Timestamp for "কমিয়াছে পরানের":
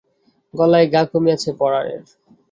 1.11-2.03